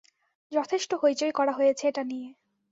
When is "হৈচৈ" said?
1.01-1.31